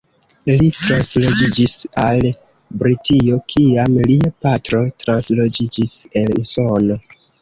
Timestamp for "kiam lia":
3.55-4.33